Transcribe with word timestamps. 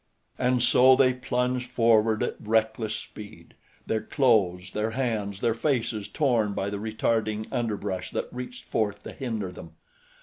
And 0.39 0.63
so 0.63 0.95
they 0.95 1.13
plunged 1.13 1.69
forward 1.69 2.23
at 2.23 2.35
reckless 2.39 2.95
speed, 2.95 3.53
their 3.85 4.01
clothes, 4.01 4.71
their 4.71 4.89
hands, 4.97 5.41
their 5.41 5.53
faces 5.53 6.07
torn 6.07 6.53
by 6.53 6.71
the 6.71 6.77
retarding 6.79 7.45
underbrush 7.51 8.09
that 8.09 8.27
reached 8.33 8.63
forth 8.63 9.03
to 9.03 9.11
hinder 9.11 9.51
them. 9.51 9.73